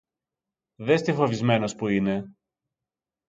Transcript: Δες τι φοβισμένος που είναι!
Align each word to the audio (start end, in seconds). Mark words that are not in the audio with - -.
Δες 0.75 1.01
τι 1.01 1.13
φοβισμένος 1.13 1.75
που 1.75 1.87
είναι! 1.87 2.31